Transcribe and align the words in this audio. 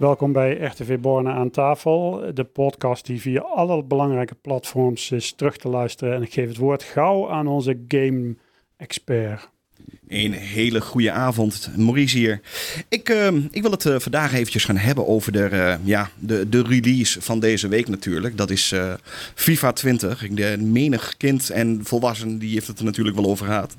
Welkom 0.00 0.32
bij 0.32 0.58
RTV 0.58 0.98
Borne 0.98 1.30
aan 1.30 1.50
tafel, 1.50 2.30
de 2.34 2.44
podcast 2.44 3.06
die 3.06 3.20
via 3.20 3.40
alle 3.40 3.84
belangrijke 3.84 4.34
platforms 4.34 5.10
is 5.10 5.32
terug 5.32 5.56
te 5.56 5.68
luisteren. 5.68 6.14
En 6.14 6.22
ik 6.22 6.32
geef 6.32 6.48
het 6.48 6.56
woord 6.56 6.82
gauw 6.82 7.30
aan 7.30 7.46
onze 7.46 7.84
game-expert. 7.88 9.50
Een 10.08 10.32
hele 10.32 10.80
goede 10.80 11.10
avond, 11.10 11.70
Maurice 11.76 12.18
hier. 12.18 12.40
Ik, 12.88 13.08
uh, 13.08 13.28
ik 13.50 13.62
wil 13.62 13.70
het 13.70 13.84
uh, 13.84 13.98
vandaag 13.98 14.32
eventjes 14.34 14.64
gaan 14.64 14.76
hebben 14.76 15.06
over 15.06 15.32
de, 15.32 15.48
uh, 15.52 15.74
ja, 15.84 16.10
de, 16.18 16.48
de 16.48 16.62
release 16.62 17.22
van 17.22 17.40
deze 17.40 17.68
week 17.68 17.88
natuurlijk. 17.88 18.36
Dat 18.36 18.50
is 18.50 18.74
FIFA 19.34 19.72
20. 19.72 20.28
De 20.28 20.56
menig 20.58 21.14
kind 21.16 21.50
en 21.50 21.80
volwassen 21.84 22.38
die 22.38 22.52
heeft 22.52 22.66
het 22.66 22.78
er 22.78 22.84
natuurlijk 22.84 23.16
wel 23.16 23.26
over 23.26 23.46
gehad. 23.46 23.74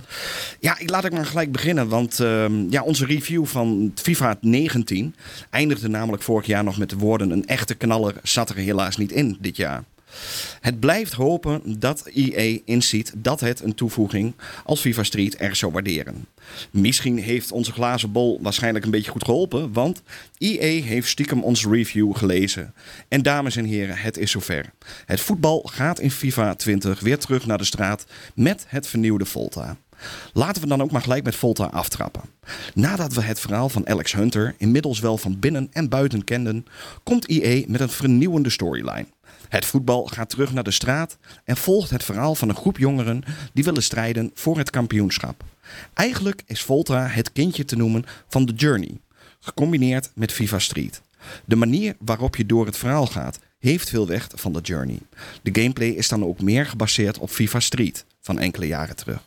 Ja, 0.60 0.80
ik 0.80 0.90
laat 0.90 1.06
ik 1.06 1.12
maar 1.12 1.26
gelijk 1.26 1.52
beginnen, 1.52 1.88
want 1.88 2.20
ehm, 2.20 2.70
ja, 2.70 2.82
onze 2.82 3.06
review 3.06 3.46
van 3.46 3.92
FIFA 3.96 4.38
19 4.42 5.16
eindigde 5.50 5.88
namelijk 5.88 6.24
vorig 6.24 6.46
jaar 6.46 6.64
nog 6.64 6.78
met 6.78 6.90
de 6.90 6.98
woorden... 6.98 7.32
een 7.32 7.48
echte 7.48 7.76
knaller 7.76 8.16
zat 8.24 8.50
er 8.50 8.56
helaas 8.56 8.98
niet 8.98 9.12
in 9.12 9.38
dit 9.40 9.58
jaar. 9.58 9.84
Het 10.62 10.80
blijft 10.80 11.14
hopen 11.14 11.80
dat 11.80 12.06
EA 12.06 12.60
inziet 12.66 13.14
dat 13.18 13.40
het 13.40 13.62
een 13.62 13.76
toevoeging 13.76 14.34
als 14.66 14.80
FIFA 14.80 15.04
Street 15.04 15.36
erg 15.36 15.56
zou 15.56 15.72
waarderen. 15.72 16.26
Misschien 16.72 17.18
heeft 17.18 17.52
onze 17.52 17.72
glazen 17.72 18.12
bol 18.12 18.40
waarschijnlijk 18.42 18.86
een 18.86 18.92
beetje 18.92 19.12
goed 19.12 19.24
geholpen, 19.24 19.74
want 19.74 20.02
EA 20.38 20.82
heeft 20.84 21.10
stiekem 21.10 21.44
onze 21.44 21.70
review 21.70 22.16
gelezen. 22.16 22.74
En 23.08 23.22
dames 23.22 23.56
en 23.56 23.66
heren, 23.66 23.98
het 23.98 24.18
is 24.18 24.32
zover. 24.32 24.74
Het 25.06 25.20
voetbal 25.20 25.62
gaat 25.72 26.00
in 26.00 26.12
FIFA 26.12 26.56
20 26.56 27.00
weer 27.00 27.18
terug 27.18 27.46
naar 27.46 27.58
de 27.58 27.64
straat 27.64 28.06
met 28.36 28.66
het 28.68 28.88
vernieuwde 28.88 29.26
Volta. 29.26 29.78
Laten 30.34 30.62
we 30.62 30.68
dan 30.68 30.82
ook 30.82 30.92
maar 30.92 31.02
gelijk 31.02 31.24
met 31.24 31.36
Volta 31.36 31.66
aftrappen. 31.66 32.22
Nadat 32.74 33.14
we 33.14 33.22
het 33.22 33.40
verhaal 33.40 33.70
van 33.70 33.88
Alex 33.88 34.14
Hunter 34.14 34.56
inmiddels 34.58 35.00
wel 35.00 35.18
van 35.18 35.40
binnen 35.40 35.70
en 35.72 35.90
buiten 35.90 36.24
kenden, 36.24 36.66
komt 37.04 37.28
EA 37.28 37.64
met 37.68 37.82
een 37.82 37.90
vernieuwende 37.90 38.50
storyline. 38.50 39.08
Het 39.50 39.66
voetbal 39.66 40.06
gaat 40.06 40.30
terug 40.30 40.54
naar 40.54 40.64
de 40.64 40.72
straat 40.72 41.18
en 41.44 41.58
volgt 41.58 41.90
het 41.90 42.04
verhaal 42.04 42.36
van 42.36 42.50
een 42.50 42.56
groep 42.56 42.78
jongeren 42.78 43.24
die 43.54 43.64
willen 43.64 43.84
strijden 43.84 44.32
voor 44.34 44.58
het 44.58 44.70
kampioenschap. 44.70 45.44
Eigenlijk 45.94 46.44
is 46.46 46.62
Volta 46.62 47.08
het 47.08 47.32
kindje 47.32 47.66
te 47.66 47.76
noemen 47.76 48.06
van 48.28 48.46
The 48.46 48.54
Journey, 48.54 49.00
gecombineerd 49.40 50.12
met 50.16 50.32
Viva 50.32 50.60
Street. 50.60 51.02
De 51.46 51.56
manier 51.56 51.96
waarop 52.00 52.36
je 52.36 52.46
door 52.46 52.66
het 52.66 52.78
verhaal 52.78 53.06
gaat 53.06 53.40
heeft 53.60 53.90
veel 53.90 54.08
weg 54.08 54.28
van 54.36 54.52
The 54.52 54.62
Journey. 54.62 55.00
De 55.42 55.62
gameplay 55.62 55.90
is 55.90 56.08
dan 56.08 56.24
ook 56.24 56.42
meer 56.42 56.66
gebaseerd 56.66 57.18
op 57.18 57.32
Viva 57.32 57.60
Street 57.60 58.06
van 58.22 58.40
enkele 58.40 58.68
jaren 58.68 58.96
terug. 58.96 59.24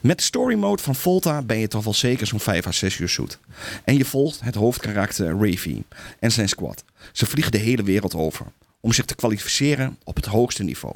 Met 0.00 0.18
de 0.18 0.24
story 0.24 0.54
mode 0.54 0.82
van 0.82 0.94
Volta 0.94 1.42
ben 1.42 1.58
je 1.58 1.68
toch 1.68 1.84
wel 1.84 1.94
zeker 1.94 2.26
zo'n 2.26 2.40
5 2.40 2.66
à 2.66 2.72
6 2.72 2.98
uur 2.98 3.08
zoet. 3.08 3.38
En 3.84 3.96
je 3.96 4.04
volgt 4.04 4.40
het 4.40 4.54
hoofdkarakter 4.54 5.26
Ravy 5.26 5.82
en 6.18 6.32
zijn 6.32 6.48
squad. 6.48 6.84
Ze 7.12 7.26
vliegen 7.26 7.52
de 7.52 7.58
hele 7.58 7.82
wereld 7.82 8.14
over 8.14 8.46
om 8.80 8.92
zich 8.92 9.04
te 9.04 9.14
kwalificeren 9.14 9.98
op 10.04 10.16
het 10.16 10.26
hoogste 10.26 10.62
niveau. 10.62 10.94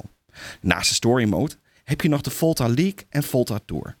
Naast 0.61 0.89
de 0.89 0.95
story 0.95 1.25
mode 1.25 1.53
heb 1.83 2.01
je 2.01 2.09
nog 2.09 2.21
de 2.21 2.29
Volta 2.29 2.67
League 2.67 3.05
en 3.09 3.23
Volta 3.23 3.59
Tour. 3.65 3.95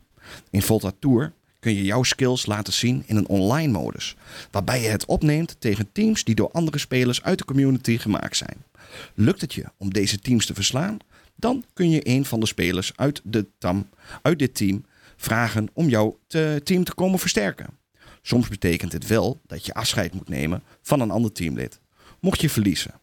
In 0.49 0.61
Volta 0.61 0.91
Tour 0.99 1.31
kun 1.59 1.75
je 1.75 1.83
jouw 1.83 2.03
skills 2.03 2.45
laten 2.45 2.73
zien 2.73 3.03
in 3.05 3.15
een 3.15 3.27
online 3.27 3.71
modus, 3.71 4.15
waarbij 4.51 4.81
je 4.81 4.87
het 4.87 5.05
opneemt 5.05 5.55
tegen 5.59 5.91
teams 5.91 6.23
die 6.23 6.35
door 6.35 6.51
andere 6.51 6.77
spelers 6.77 7.23
uit 7.23 7.37
de 7.37 7.45
community 7.45 7.97
gemaakt 7.97 8.37
zijn. 8.37 8.63
Lukt 9.13 9.41
het 9.41 9.53
je 9.53 9.65
om 9.77 9.93
deze 9.93 10.19
teams 10.19 10.45
te 10.45 10.53
verslaan, 10.53 10.97
dan 11.35 11.63
kun 11.73 11.89
je 11.89 12.07
een 12.07 12.25
van 12.25 12.39
de 12.39 12.45
spelers 12.45 12.91
uit, 12.95 13.21
de 13.23 13.47
uit 14.21 14.39
dit 14.39 14.55
team 14.55 14.85
vragen 15.15 15.67
om 15.73 15.89
jouw 15.89 16.19
team 16.63 16.83
te 16.83 16.93
komen 16.95 17.19
versterken. 17.19 17.77
Soms 18.21 18.47
betekent 18.47 18.91
het 18.91 19.07
wel 19.07 19.41
dat 19.47 19.65
je 19.65 19.73
afscheid 19.73 20.13
moet 20.13 20.29
nemen 20.29 20.63
van 20.81 20.99
een 20.99 21.11
ander 21.11 21.31
teamlid. 21.31 21.79
Mocht 22.19 22.41
je 22.41 22.49
verliezen, 22.49 22.93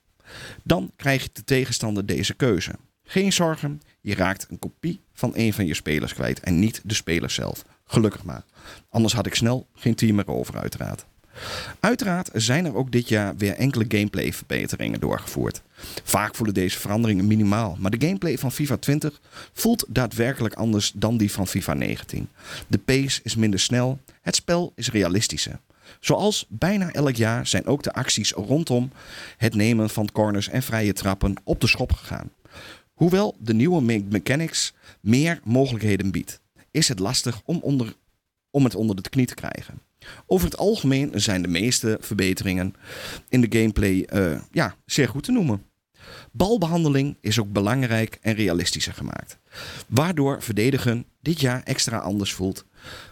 dan 0.62 0.92
krijgt 0.96 1.36
de 1.36 1.44
tegenstander 1.44 2.06
deze 2.06 2.34
keuze. 2.34 2.72
Geen 3.04 3.32
zorgen, 3.32 3.80
je 4.00 4.14
raakt 4.14 4.46
een 4.50 4.58
kopie 4.58 5.00
van 5.12 5.30
een 5.34 5.52
van 5.52 5.66
je 5.66 5.74
spelers 5.74 6.14
kwijt 6.14 6.40
en 6.40 6.58
niet 6.58 6.80
de 6.84 6.94
speler 6.94 7.30
zelf. 7.30 7.64
Gelukkig 7.84 8.24
maar. 8.24 8.44
Anders 8.88 9.14
had 9.14 9.26
ik 9.26 9.34
snel 9.34 9.66
geen 9.74 9.94
team 9.94 10.14
meer 10.14 10.28
over, 10.28 10.58
uiteraard. 10.58 11.06
Uiteraard 11.80 12.30
zijn 12.32 12.64
er 12.64 12.74
ook 12.74 12.92
dit 12.92 13.08
jaar 13.08 13.36
weer 13.36 13.54
enkele 13.54 13.84
gameplay 13.88 14.32
verbeteringen 14.32 15.00
doorgevoerd. 15.00 15.62
Vaak 16.04 16.34
voelen 16.34 16.54
deze 16.54 16.78
veranderingen 16.78 17.26
minimaal, 17.26 17.76
maar 17.80 17.90
de 17.90 18.06
gameplay 18.06 18.38
van 18.38 18.52
FIFA 18.52 18.76
20 18.76 19.20
voelt 19.52 19.84
daadwerkelijk 19.88 20.54
anders 20.54 20.92
dan 20.94 21.16
die 21.16 21.32
van 21.32 21.46
FIFA 21.46 21.74
19. 21.74 22.28
De 22.66 22.78
pace 22.78 23.20
is 23.22 23.36
minder 23.36 23.60
snel, 23.60 23.98
het 24.20 24.34
spel 24.34 24.72
is 24.74 24.90
realistischer. 24.90 25.60
Zoals 26.00 26.46
bijna 26.48 26.92
elk 26.92 27.14
jaar 27.14 27.46
zijn 27.46 27.66
ook 27.66 27.82
de 27.82 27.92
acties 27.92 28.32
rondom 28.32 28.90
het 29.36 29.54
nemen 29.54 29.90
van 29.90 30.12
corners 30.12 30.48
en 30.48 30.62
vrije 30.62 30.92
trappen 30.92 31.34
op 31.44 31.60
de 31.60 31.66
schop 31.66 31.92
gegaan. 31.92 32.30
Hoewel 32.92 33.36
de 33.38 33.54
nieuwe 33.54 34.02
mechanics 34.08 34.74
meer 35.00 35.40
mogelijkheden 35.44 36.10
biedt, 36.10 36.40
is 36.70 36.88
het 36.88 36.98
lastig 36.98 37.40
om, 37.44 37.58
onder, 37.62 37.94
om 38.50 38.64
het 38.64 38.74
onder 38.74 39.02
de 39.02 39.08
knie 39.08 39.26
te 39.26 39.34
krijgen. 39.34 39.80
Over 40.26 40.46
het 40.46 40.56
algemeen 40.56 41.10
zijn 41.14 41.42
de 41.42 41.48
meeste 41.48 41.98
verbeteringen 42.00 42.74
in 43.28 43.40
de 43.40 43.58
gameplay 43.58 44.08
uh, 44.14 44.40
ja, 44.50 44.74
zeer 44.86 45.08
goed 45.08 45.22
te 45.22 45.32
noemen. 45.32 45.62
Balbehandeling 46.32 47.16
is 47.20 47.40
ook 47.40 47.52
belangrijk 47.52 48.18
en 48.20 48.34
realistischer 48.34 48.92
gemaakt, 48.92 49.38
waardoor 49.88 50.42
verdedigen 50.42 51.04
dit 51.20 51.40
jaar 51.40 51.62
extra 51.62 51.98
anders 51.98 52.32
voelt. 52.32 52.64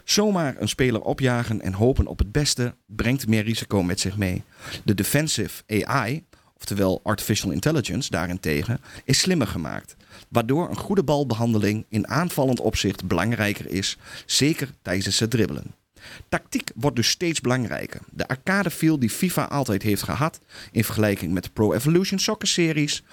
Zomaar 0.03 0.55
een 0.59 0.69
speler 0.69 1.01
opjagen 1.01 1.61
en 1.61 1.73
hopen 1.73 2.07
op 2.07 2.17
het 2.19 2.31
beste 2.31 2.75
brengt 2.85 3.27
meer 3.27 3.43
risico 3.43 3.83
met 3.83 3.99
zich 3.99 4.17
mee. 4.17 4.43
De 4.83 4.93
defensive 4.93 5.63
AI, 5.83 6.23
oftewel 6.57 6.99
artificial 7.03 7.51
intelligence 7.51 8.09
daarentegen, 8.09 8.79
is 9.03 9.19
slimmer 9.19 9.47
gemaakt. 9.47 9.95
Waardoor 10.29 10.69
een 10.69 10.77
goede 10.77 11.03
balbehandeling 11.03 11.85
in 11.89 12.07
aanvallend 12.07 12.59
opzicht 12.59 13.07
belangrijker 13.07 13.69
is, 13.69 13.97
zeker 14.25 14.69
tijdens 14.81 15.19
het 15.19 15.29
dribbelen. 15.29 15.80
Tactiek 16.29 16.71
wordt 16.75 16.95
dus 16.95 17.09
steeds 17.09 17.41
belangrijker. 17.41 18.01
De 18.09 18.27
arcade 18.27 18.71
feel 18.71 18.99
die 18.99 19.09
FIFA 19.09 19.45
altijd 19.45 19.81
heeft 19.81 20.03
gehad 20.03 20.39
in 20.71 20.83
vergelijking 20.83 21.33
met 21.33 21.43
de 21.43 21.49
Pro 21.49 21.73
Evolution 21.73 22.19
Soccer 22.19 22.47
series 22.47 23.03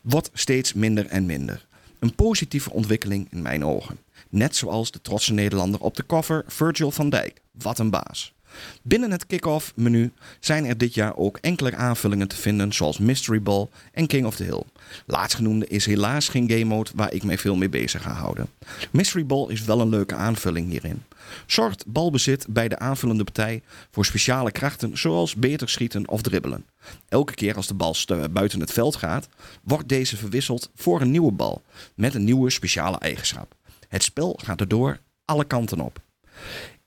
wordt 0.00 0.30
steeds 0.32 0.72
minder 0.72 1.06
en 1.06 1.26
minder. 1.26 1.66
Een 1.98 2.14
positieve 2.14 2.70
ontwikkeling 2.70 3.26
in 3.30 3.42
mijn 3.42 3.64
ogen. 3.64 3.98
Net 4.28 4.56
zoals 4.56 4.90
de 4.90 5.00
trotse 5.00 5.32
Nederlander 5.32 5.80
op 5.80 5.96
de 5.96 6.06
cover 6.06 6.44
Virgil 6.46 6.90
van 6.90 7.10
Dijk. 7.10 7.40
Wat 7.52 7.78
een 7.78 7.90
baas. 7.90 8.34
Binnen 8.82 9.10
het 9.10 9.26
kick-off 9.26 9.72
menu 9.76 10.12
zijn 10.40 10.64
er 10.64 10.78
dit 10.78 10.94
jaar 10.94 11.16
ook 11.16 11.38
enkele 11.40 11.76
aanvullingen 11.76 12.28
te 12.28 12.36
vinden, 12.36 12.72
zoals 12.72 12.98
Mystery 12.98 13.42
Ball 13.42 13.68
en 13.92 14.06
King 14.06 14.26
of 14.26 14.36
the 14.36 14.44
Hill. 14.44 14.62
Laatstgenoemde 15.06 15.66
is 15.66 15.86
helaas 15.86 16.28
geen 16.28 16.50
game 16.50 16.64
mode 16.64 16.90
waar 16.94 17.12
ik 17.12 17.22
mij 17.24 17.38
veel 17.38 17.56
mee 17.56 17.68
bezig 17.68 18.02
ga 18.02 18.12
houden. 18.12 18.46
Mystery 18.90 19.26
Ball 19.26 19.50
is 19.50 19.64
wel 19.64 19.80
een 19.80 19.88
leuke 19.88 20.14
aanvulling 20.14 20.70
hierin. 20.70 21.02
Zorgt 21.46 21.86
balbezit 21.86 22.46
bij 22.48 22.68
de 22.68 22.78
aanvullende 22.78 23.24
partij 23.24 23.62
voor 23.90 24.04
speciale 24.04 24.52
krachten 24.52 24.98
zoals 24.98 25.34
beter 25.34 25.68
schieten 25.68 26.08
of 26.08 26.22
dribbelen. 26.22 26.64
Elke 27.08 27.34
keer 27.34 27.56
als 27.56 27.66
de 27.66 27.74
bal 27.74 27.96
buiten 28.30 28.60
het 28.60 28.72
veld 28.72 28.96
gaat, 28.96 29.28
wordt 29.62 29.88
deze 29.88 30.16
verwisseld 30.16 30.70
voor 30.74 31.00
een 31.00 31.10
nieuwe 31.10 31.32
bal 31.32 31.62
met 31.94 32.14
een 32.14 32.24
nieuwe 32.24 32.50
speciale 32.50 32.98
eigenschap. 32.98 33.54
Het 33.88 34.02
spel 34.02 34.38
gaat 34.44 34.60
erdoor 34.60 34.98
alle 35.24 35.44
kanten 35.44 35.80
op. 35.80 36.00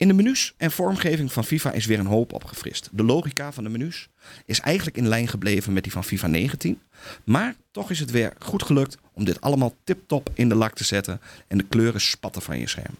In 0.01 0.07
de 0.07 0.13
menus 0.13 0.53
en 0.57 0.71
vormgeving 0.71 1.31
van 1.31 1.43
FIFA 1.43 1.71
is 1.71 1.85
weer 1.85 1.99
een 1.99 2.05
hoop 2.05 2.33
opgefrist. 2.33 2.89
De 2.91 3.03
logica 3.03 3.51
van 3.51 3.63
de 3.63 3.69
menus 3.69 4.09
is 4.45 4.59
eigenlijk 4.59 4.97
in 4.97 5.07
lijn 5.07 5.27
gebleven 5.27 5.73
met 5.73 5.83
die 5.83 5.91
van 5.91 6.03
FIFA 6.03 6.27
19. 6.27 6.81
Maar 7.23 7.55
toch 7.71 7.91
is 7.91 7.99
het 7.99 8.11
weer 8.11 8.33
goed 8.39 8.63
gelukt 8.63 8.97
om 9.13 9.23
dit 9.23 9.41
allemaal 9.41 9.75
tip-top 9.83 10.29
in 10.33 10.49
de 10.49 10.55
lak 10.55 10.73
te 10.73 10.83
zetten 10.83 11.21
en 11.47 11.57
de 11.57 11.63
kleuren 11.63 12.01
spatten 12.01 12.41
van 12.41 12.59
je 12.59 12.67
scherm. 12.67 12.95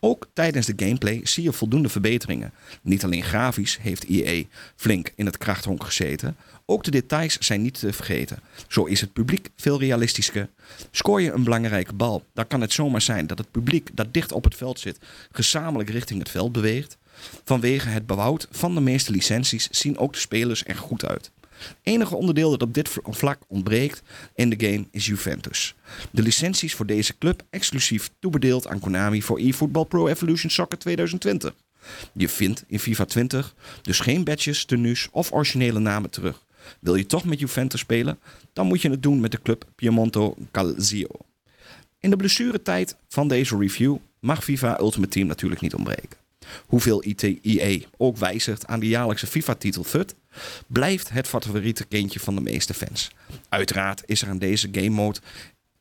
Ook 0.00 0.28
tijdens 0.32 0.66
de 0.66 0.72
gameplay 0.76 1.20
zie 1.22 1.42
je 1.42 1.52
voldoende 1.52 1.88
verbeteringen. 1.88 2.52
Niet 2.82 3.04
alleen 3.04 3.22
grafisch 3.22 3.78
heeft 3.80 4.04
EA 4.04 4.44
flink 4.76 5.12
in 5.14 5.26
het 5.26 5.38
krachthonk 5.38 5.84
gezeten, 5.84 6.36
ook 6.68 6.84
de 6.84 6.90
details 6.90 7.38
zijn 7.38 7.62
niet 7.62 7.78
te 7.78 7.92
vergeten. 7.92 8.38
Zo 8.68 8.84
is 8.84 9.00
het 9.00 9.12
publiek 9.12 9.48
veel 9.56 9.78
realistischer. 9.78 10.48
Scoor 10.90 11.20
je 11.20 11.32
een 11.32 11.44
belangrijke 11.44 11.92
bal, 11.92 12.24
dan 12.34 12.46
kan 12.46 12.60
het 12.60 12.72
zomaar 12.72 13.00
zijn 13.00 13.26
dat 13.26 13.38
het 13.38 13.50
publiek 13.50 13.90
dat 13.94 14.14
dicht 14.14 14.32
op 14.32 14.44
het 14.44 14.54
veld 14.54 14.80
zit 14.80 14.98
gezamenlijk 15.32 15.90
richting 15.90 16.18
het 16.18 16.30
veld 16.30 16.52
beweegt. 16.52 16.96
Vanwege 17.44 17.88
het 17.88 18.06
behoud 18.06 18.48
van 18.50 18.74
de 18.74 18.80
meeste 18.80 19.10
licenties 19.10 19.68
zien 19.70 19.98
ook 19.98 20.12
de 20.12 20.18
spelers 20.18 20.64
er 20.64 20.76
goed 20.76 21.06
uit. 21.06 21.30
Enige 21.82 22.16
onderdeel 22.16 22.50
dat 22.50 22.62
op 22.62 22.74
dit 22.74 22.90
vlak 23.04 23.38
ontbreekt 23.46 24.02
in 24.34 24.50
de 24.50 24.66
game 24.66 24.86
is 24.90 25.06
Juventus. 25.06 25.74
De 26.10 26.22
licenties 26.22 26.74
voor 26.74 26.86
deze 26.86 27.18
club 27.18 27.42
exclusief 27.50 28.10
toebedeeld 28.18 28.66
aan 28.66 28.80
Konami 28.80 29.22
voor 29.22 29.38
eFootball 29.38 29.84
Pro 29.84 30.06
Evolution 30.06 30.50
Soccer 30.50 30.78
2020. 30.78 31.54
Je 32.12 32.28
vindt 32.28 32.64
in 32.66 32.78
FIFA 32.78 33.04
20 33.04 33.54
dus 33.82 34.00
geen 34.00 34.24
badges, 34.24 34.64
tenues 34.64 35.08
of 35.10 35.32
originele 35.32 35.78
namen 35.78 36.10
terug. 36.10 36.44
Wil 36.80 36.94
je 36.94 37.06
toch 37.06 37.24
met 37.24 37.38
Juventus 37.38 37.80
spelen, 37.80 38.18
dan 38.52 38.66
moet 38.66 38.82
je 38.82 38.90
het 38.90 39.02
doen 39.02 39.20
met 39.20 39.30
de 39.30 39.42
club 39.42 39.64
Piemonte 39.74 40.34
Calcio. 40.50 41.08
In 42.00 42.10
de 42.10 42.16
blessuretijd 42.16 42.96
van 43.08 43.28
deze 43.28 43.56
review 43.58 43.96
mag 44.20 44.44
FIFA 44.44 44.80
Ultimate 44.80 45.10
Team 45.10 45.26
natuurlijk 45.26 45.60
niet 45.60 45.74
ontbreken. 45.74 46.18
Hoeveel 46.66 47.04
ITIE 47.04 47.86
ook 47.96 48.16
wijzigt 48.16 48.66
aan 48.66 48.80
de 48.80 48.88
jaarlijkse 48.88 49.26
FIFA-titel 49.26 49.84
FUT, 49.84 50.14
blijft 50.66 51.10
het 51.10 51.28
favoriete 51.28 51.84
kindje 51.84 52.20
van 52.20 52.34
de 52.34 52.40
meeste 52.40 52.74
fans. 52.74 53.10
Uiteraard 53.48 54.02
is 54.06 54.22
er 54.22 54.28
aan 54.28 54.38
deze 54.38 54.68
game 54.72 54.88
mode 54.88 55.18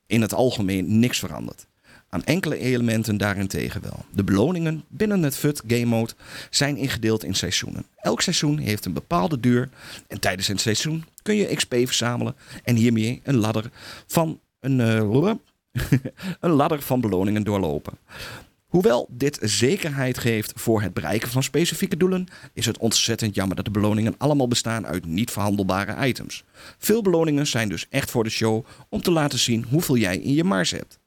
in 0.08 0.22
het 0.22 0.34
algemeen 0.34 1.00
niks 1.00 1.20
veranderd. 1.20 1.68
Aan 2.10 2.24
enkele 2.24 2.58
elementen 2.58 3.18
daarentegen 3.18 3.82
wel. 3.82 4.06
De 4.12 4.24
beloningen 4.24 4.84
binnen 4.88 5.24
het 5.24 5.36
FUT 5.36 5.62
game 5.68 5.86
mode 5.86 6.14
zijn 6.50 6.78
ingedeeld 6.78 7.24
in 7.24 7.36
seizoenen. 7.36 7.86
Elk 7.96 8.22
seizoen 8.22 8.58
heeft 8.58 8.86
een 8.86 8.94
bepaalde 8.94 9.40
duur 9.40 9.70
en 10.08 10.20
tijdens 10.20 10.48
een 10.48 10.58
seizoen 10.58 11.06
kun 11.22 11.36
je 11.36 11.56
XP 11.56 11.74
verzamelen 11.74 12.36
en 12.64 12.76
hiermee 12.76 13.22
een 13.24 13.36
ladder 13.36 13.70
van 14.08 14.40
een, 14.60 14.80
uh, 14.80 15.34
een 16.40 16.52
ladder 16.52 16.82
van 16.82 17.02
beloningen 17.02 17.44
doorlopen. 17.44 17.94
Hoewel 18.76 19.08
dit 19.10 19.38
zekerheid 19.42 20.18
geeft 20.18 20.54
voor 20.56 20.82
het 20.82 20.94
bereiken 20.94 21.30
van 21.30 21.44
specifieke 21.44 21.98
doelen, 21.98 22.28
is 22.54 22.66
het 22.66 22.78
ontzettend 22.78 23.36
jammer 23.36 23.56
dat 23.56 23.66
de 23.66 23.72
beloningen 23.72 24.16
allemaal 24.18 24.48
bestaan 24.48 24.86
uit 24.86 25.06
niet 25.06 25.32
verhandelbare 25.32 26.08
items. 26.08 26.44
Veel 26.78 27.02
beloningen 27.02 27.48
zijn 27.48 27.70
dus 27.70 27.86
echt 27.90 28.12
voor 28.12 28.24
de 28.24 28.30
show 28.30 28.66
om 28.90 29.02
te 29.02 29.12
laten 29.12 29.40
zien 29.40 29.66
hoeveel 29.70 29.98
jij 29.98 30.18
in 30.18 30.34
je 30.34 30.44
mars 30.44 30.72
hebt. 30.72 31.00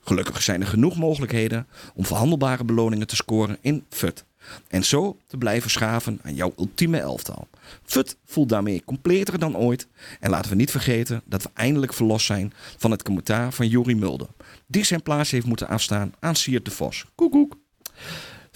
Gelukkig 0.00 0.42
zijn 0.42 0.60
er 0.60 0.66
genoeg 0.66 0.96
mogelijkheden 0.96 1.66
om 1.94 2.06
verhandelbare 2.06 2.64
beloningen 2.64 3.06
te 3.06 3.16
scoren 3.16 3.58
in 3.60 3.84
FUT. 3.90 4.24
En 4.68 4.84
zo 4.84 5.16
te 5.26 5.36
blijven 5.36 5.70
schaven 5.70 6.18
aan 6.22 6.34
jouw 6.34 6.52
ultieme 6.58 6.98
elftal. 6.98 7.48
FUT 7.84 8.16
voelt 8.24 8.48
daarmee 8.48 8.82
completer 8.84 9.38
dan 9.38 9.56
ooit. 9.56 9.86
En 10.20 10.30
laten 10.30 10.50
we 10.50 10.56
niet 10.56 10.70
vergeten 10.70 11.22
dat 11.24 11.42
we 11.42 11.50
eindelijk 11.54 11.92
verlost 11.92 12.26
zijn 12.26 12.52
van 12.76 12.90
het 12.90 13.02
commentaar 13.02 13.52
van 13.52 13.68
Jori 13.68 13.96
Mulder. 13.96 14.28
Die 14.66 14.84
zijn 14.84 15.02
plaats 15.02 15.30
heeft 15.30 15.46
moeten 15.46 15.68
afstaan 15.68 16.12
aan 16.20 16.36
Siert 16.36 16.64
de 16.64 16.70
Vos. 16.70 17.04
Koekoek. 17.14 17.55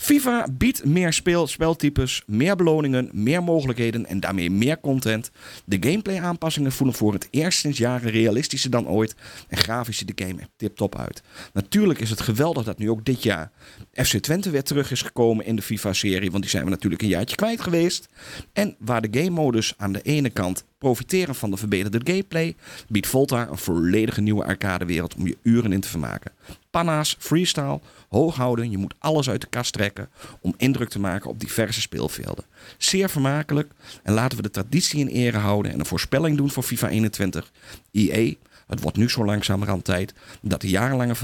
FIFA 0.01 0.47
biedt 0.53 0.85
meer 0.85 1.13
speel, 1.13 1.47
speltypes, 1.47 2.23
meer 2.27 2.57
beloningen, 2.57 3.09
meer 3.13 3.43
mogelijkheden 3.43 4.07
en 4.07 4.21
daarmee 4.21 4.51
meer 4.51 4.81
content. 4.81 5.31
De 5.65 5.77
gameplay 5.81 6.21
aanpassingen 6.21 6.73
voelen 6.73 6.97
voor 6.97 7.13
het 7.13 7.29
eerst 7.31 7.59
sinds 7.59 7.79
jaren 7.79 8.11
realistischer 8.11 8.71
dan 8.71 8.89
ooit 8.89 9.15
en 9.49 9.57
grafisch 9.57 9.99
ziet 9.99 10.17
de 10.17 10.25
game 10.25 10.41
er 10.41 10.49
tip-top 10.57 10.99
uit. 10.99 11.23
Natuurlijk 11.53 12.01
is 12.01 12.11
het 12.11 12.21
geweldig 12.21 12.65
dat 12.65 12.79
nu 12.79 12.91
ook 12.91 13.05
dit 13.05 13.23
jaar 13.23 13.51
FC 13.93 14.17
Twente 14.17 14.51
weer 14.51 14.63
terug 14.63 14.91
is 14.91 15.03
gekomen 15.03 15.47
in 15.47 15.57
de 15.57 15.63
FIFA-serie, 15.63 16.31
want 16.31 16.43
die 16.43 16.53
zijn 16.53 16.65
we 16.65 16.71
natuurlijk 16.71 17.03
een 17.03 17.09
jaartje 17.09 17.37
kwijt 17.37 17.61
geweest. 17.61 18.09
En 18.53 18.77
waar 18.79 19.01
de 19.01 19.21
game 19.21 19.31
modus 19.31 19.75
aan 19.77 19.93
de 19.93 20.03
ene 20.03 20.31
kant 20.31 20.65
profiteren 20.81 21.35
van 21.35 21.51
de 21.51 21.57
verbeterde 21.57 22.01
gameplay, 22.05 22.55
biedt 22.89 23.07
Volta 23.07 23.49
een 23.49 23.59
volledige 23.59 24.21
nieuwe 24.21 24.45
arcadewereld 24.45 25.15
om 25.15 25.27
je 25.27 25.37
uren 25.43 25.73
in 25.73 25.81
te 25.81 25.89
vermaken. 25.89 26.33
Panna's, 26.71 27.17
freestyle, 27.19 27.81
hoog 28.09 28.37
houden, 28.37 28.71
je 28.71 28.79
moet 28.79 28.95
alles 28.99 29.31
uit 29.31 29.41
de 29.41 29.47
kast 29.47 29.73
trekken 29.73 30.09
om 30.41 30.55
indruk 30.57 30.89
te 30.89 31.01
maken 31.01 31.31
op 31.31 31.41
diverse 31.41 31.81
speelvelden. 31.81 32.45
Zeer 32.79 33.11
vermakelijk 33.11 33.71
en 34.03 34.13
laten 34.13 34.37
we 34.37 34.43
de 34.43 34.51
traditie 34.51 35.01
in 35.01 35.07
ere 35.07 35.39
houden 35.39 35.73
en 35.73 35.79
een 35.79 35.87
voorspelling 35.87 36.37
doen 36.37 36.51
voor 36.51 36.63
FIFA 36.63 36.89
21. 36.89 37.53
EA, 37.93 38.35
het 38.67 38.81
wordt 38.81 38.97
nu 38.97 39.11
zo 39.11 39.25
langzamerhand 39.25 39.85
tijd 39.85 40.15
dat 40.43 40.61
de 40.61 40.69
jarenlange 40.69 41.15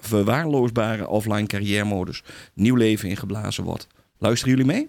verwaarloosbare 0.00 1.08
offline 1.08 1.46
carrière 1.46 1.84
modus 1.84 2.22
nieuw 2.54 2.76
leven 2.76 3.08
ingeblazen 3.08 3.64
wordt. 3.64 3.86
Luisteren 4.18 4.56
jullie 4.56 4.72
mee? 4.72 4.86